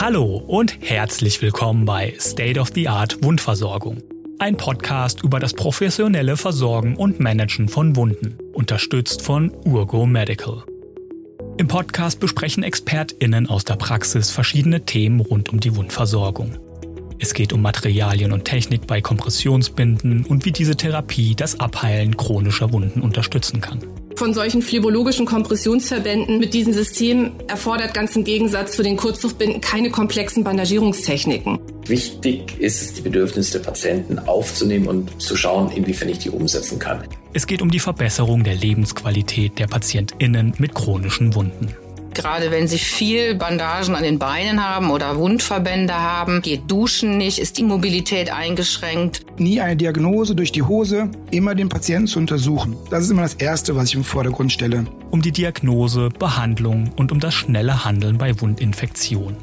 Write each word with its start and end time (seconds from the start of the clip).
Hallo 0.00 0.42
und 0.46 0.78
herzlich 0.80 1.42
willkommen 1.42 1.84
bei 1.84 2.14
State 2.18 2.58
of 2.58 2.70
the 2.74 2.88
Art 2.88 3.22
Wundversorgung. 3.22 3.98
Ein 4.38 4.56
Podcast 4.56 5.22
über 5.22 5.38
das 5.38 5.52
professionelle 5.52 6.38
Versorgen 6.38 6.96
und 6.96 7.20
Managen 7.20 7.68
von 7.68 7.94
Wunden, 7.96 8.38
unterstützt 8.54 9.20
von 9.20 9.52
Urgo 9.66 10.06
Medical. 10.06 10.64
Im 11.58 11.68
Podcast 11.68 12.18
besprechen 12.18 12.62
ExpertInnen 12.62 13.46
aus 13.46 13.66
der 13.66 13.76
Praxis 13.76 14.30
verschiedene 14.30 14.86
Themen 14.86 15.20
rund 15.20 15.50
um 15.50 15.60
die 15.60 15.76
Wundversorgung. 15.76 16.56
Es 17.18 17.34
geht 17.34 17.52
um 17.52 17.60
Materialien 17.60 18.32
und 18.32 18.46
Technik 18.46 18.86
bei 18.86 19.02
Kompressionsbinden 19.02 20.24
und 20.24 20.46
wie 20.46 20.52
diese 20.52 20.76
Therapie 20.76 21.34
das 21.34 21.60
Abheilen 21.60 22.16
chronischer 22.16 22.72
Wunden 22.72 23.02
unterstützen 23.02 23.60
kann 23.60 23.80
von 24.20 24.34
solchen 24.34 24.60
phlebologischen 24.60 25.24
Kompressionsverbänden 25.24 26.38
mit 26.38 26.52
diesem 26.52 26.74
System 26.74 27.32
erfordert 27.48 27.94
ganz 27.94 28.14
im 28.16 28.22
Gegensatz 28.22 28.72
zu 28.76 28.82
den 28.82 28.98
Kurzluftbinden 28.98 29.62
keine 29.62 29.88
komplexen 29.88 30.44
Bandagierungstechniken. 30.44 31.58
Wichtig 31.86 32.60
ist 32.60 32.82
es, 32.82 32.92
die 32.92 33.00
Bedürfnisse 33.00 33.52
der 33.58 33.64
Patienten 33.64 34.18
aufzunehmen 34.18 34.88
und 34.88 35.22
zu 35.22 35.36
schauen, 35.36 35.72
inwiefern 35.72 36.10
ich 36.10 36.18
die 36.18 36.28
umsetzen 36.28 36.78
kann. 36.78 37.02
Es 37.32 37.46
geht 37.46 37.62
um 37.62 37.70
die 37.70 37.80
Verbesserung 37.80 38.44
der 38.44 38.56
Lebensqualität 38.56 39.58
der 39.58 39.68
PatientInnen 39.68 40.52
mit 40.58 40.74
chronischen 40.74 41.34
Wunden. 41.34 41.74
Gerade 42.20 42.50
wenn 42.50 42.68
sie 42.68 42.76
viel 42.76 43.34
Bandagen 43.34 43.94
an 43.94 44.02
den 44.02 44.18
Beinen 44.18 44.62
haben 44.62 44.90
oder 44.90 45.16
Wundverbände 45.16 45.94
haben, 45.94 46.42
geht 46.42 46.70
Duschen 46.70 47.16
nicht, 47.16 47.38
ist 47.38 47.56
die 47.56 47.62
Mobilität 47.62 48.30
eingeschränkt. 48.30 49.24
Nie 49.38 49.62
eine 49.62 49.76
Diagnose 49.76 50.34
durch 50.34 50.52
die 50.52 50.62
Hose, 50.62 51.08
immer 51.30 51.54
den 51.54 51.70
Patienten 51.70 52.08
zu 52.08 52.18
untersuchen. 52.18 52.76
Das 52.90 53.04
ist 53.04 53.10
immer 53.10 53.22
das 53.22 53.34
Erste, 53.34 53.74
was 53.74 53.88
ich 53.88 53.94
im 53.94 54.04
Vordergrund 54.04 54.52
stelle. 54.52 54.84
Um 55.10 55.22
die 55.22 55.32
Diagnose, 55.32 56.10
Behandlung 56.10 56.90
und 56.96 57.10
um 57.10 57.20
das 57.20 57.32
schnelle 57.32 57.86
Handeln 57.86 58.18
bei 58.18 58.38
Wundinfektionen. 58.38 59.38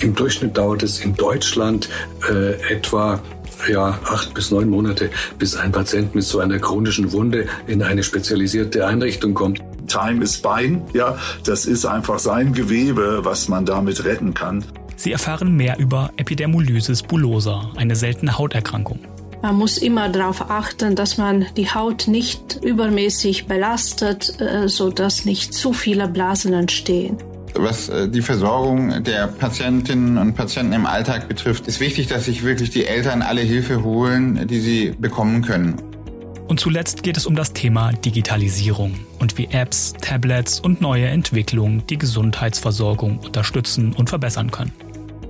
Im 0.00 0.14
Durchschnitt 0.14 0.58
dauert 0.58 0.82
es 0.82 1.00
in 1.00 1.14
Deutschland 1.14 1.88
äh, 2.30 2.52
etwa 2.70 3.22
ja, 3.68 3.98
acht 4.04 4.34
bis 4.34 4.50
neun 4.50 4.68
Monate, 4.68 5.10
bis 5.38 5.56
ein 5.56 5.72
Patient 5.72 6.14
mit 6.14 6.24
so 6.24 6.38
einer 6.38 6.58
chronischen 6.58 7.12
Wunde 7.12 7.46
in 7.66 7.82
eine 7.82 8.02
spezialisierte 8.02 8.86
Einrichtung 8.86 9.34
kommt. 9.34 9.62
Time 9.90 10.22
is 10.22 10.36
Spine, 10.36 10.82
ja, 10.92 11.18
das 11.44 11.66
ist 11.66 11.84
einfach 11.84 12.18
sein 12.18 12.52
Gewebe, 12.52 13.20
was 13.22 13.48
man 13.48 13.66
damit 13.66 14.04
retten 14.04 14.34
kann. 14.34 14.64
Sie 14.96 15.12
erfahren 15.12 15.56
mehr 15.56 15.78
über 15.78 16.10
Epidermolysis 16.16 17.02
bullosa, 17.02 17.70
eine 17.76 17.96
seltene 17.96 18.36
Hauterkrankung. 18.36 19.00
Man 19.42 19.56
muss 19.56 19.78
immer 19.78 20.10
darauf 20.10 20.50
achten, 20.50 20.94
dass 20.94 21.16
man 21.16 21.46
die 21.56 21.70
Haut 21.70 22.06
nicht 22.06 22.60
übermäßig 22.62 23.46
belastet, 23.46 24.38
äh, 24.38 24.68
sodass 24.68 25.24
nicht 25.24 25.54
zu 25.54 25.72
viele 25.72 26.08
Blasen 26.08 26.52
entstehen. 26.52 27.16
Was 27.54 27.88
äh, 27.88 28.08
die 28.08 28.20
Versorgung 28.20 29.02
der 29.02 29.26
Patientinnen 29.26 30.18
und 30.18 30.34
Patienten 30.34 30.74
im 30.74 30.86
Alltag 30.86 31.28
betrifft, 31.28 31.66
ist 31.66 31.80
wichtig, 31.80 32.06
dass 32.08 32.26
sich 32.26 32.44
wirklich 32.44 32.70
die 32.70 32.84
Eltern 32.84 33.22
alle 33.22 33.40
Hilfe 33.40 33.82
holen, 33.82 34.46
die 34.46 34.60
sie 34.60 34.94
bekommen 34.98 35.42
können. 35.42 35.89
Und 36.50 36.58
zuletzt 36.58 37.04
geht 37.04 37.16
es 37.16 37.26
um 37.26 37.36
das 37.36 37.52
Thema 37.52 37.92
Digitalisierung 37.92 38.98
und 39.20 39.38
wie 39.38 39.46
Apps, 39.52 39.92
Tablets 40.00 40.58
und 40.58 40.80
neue 40.80 41.06
Entwicklungen 41.06 41.84
die 41.88 41.96
Gesundheitsversorgung 41.96 43.20
unterstützen 43.20 43.92
und 43.92 44.08
verbessern 44.08 44.50
können. 44.50 44.72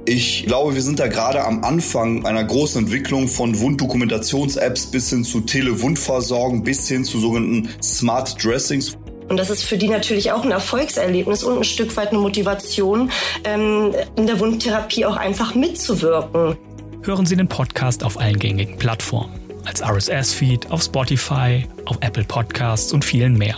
Ich 0.06 0.46
glaube, 0.46 0.74
wir 0.74 0.80
sind 0.80 0.98
da 0.98 1.08
gerade 1.08 1.44
am 1.44 1.62
Anfang 1.62 2.24
einer 2.24 2.42
großen 2.42 2.84
Entwicklung 2.84 3.28
von 3.28 3.60
Wunddokumentations-Apps 3.60 4.86
bis 4.86 5.10
hin 5.10 5.22
zu 5.22 5.42
Telewundversorgung, 5.42 6.64
bis 6.64 6.88
hin 6.88 7.04
zu 7.04 7.20
sogenannten 7.20 7.68
Smart 7.82 8.42
Dressings. 8.42 8.96
Und 9.28 9.36
das 9.36 9.50
ist 9.50 9.64
für 9.64 9.76
die 9.76 9.88
natürlich 9.88 10.32
auch 10.32 10.42
ein 10.42 10.52
Erfolgserlebnis 10.52 11.44
und 11.44 11.58
ein 11.58 11.64
Stück 11.64 11.94
weit 11.98 12.12
eine 12.12 12.18
Motivation, 12.20 13.10
ähm, 13.44 13.92
in 14.16 14.26
der 14.26 14.40
Wundtherapie 14.40 15.04
auch 15.04 15.16
einfach 15.16 15.54
mitzuwirken. 15.54 16.56
Hören 17.02 17.26
Sie 17.26 17.36
den 17.36 17.48
Podcast 17.48 18.04
auf 18.04 18.18
allen 18.18 18.38
gängigen 18.38 18.78
Plattformen, 18.78 19.39
als 19.64 19.82
RSS-Feed, 19.82 20.70
auf 20.70 20.82
Spotify, 20.82 21.66
auf 21.86 21.98
Apple 22.00 22.24
Podcasts 22.24 22.92
und 22.92 23.04
vielen 23.04 23.36
mehr. 23.36 23.56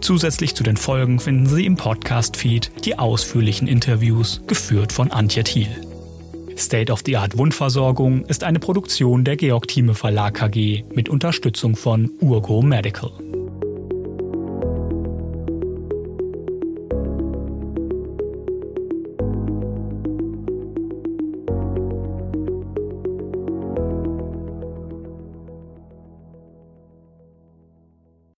Zusätzlich 0.00 0.54
zu 0.54 0.62
den 0.62 0.76
Folgen 0.76 1.18
finden 1.18 1.46
Sie 1.46 1.64
im 1.64 1.76
Podcast-Feed 1.76 2.84
die 2.84 2.98
ausführlichen 2.98 3.66
Interviews, 3.68 4.42
geführt 4.46 4.92
von 4.92 5.10
Antje 5.10 5.44
Thiel. 5.44 5.68
State 6.56 6.92
of 6.92 7.02
the 7.04 7.16
Art 7.16 7.36
Wundversorgung 7.36 8.24
ist 8.26 8.44
eine 8.44 8.58
Produktion 8.58 9.24
der 9.24 9.36
Georg 9.36 9.66
Thieme 9.66 9.94
Verlag 9.94 10.34
KG 10.34 10.84
mit 10.94 11.08
Unterstützung 11.08 11.74
von 11.74 12.10
Urgo 12.20 12.62
Medical. 12.62 13.10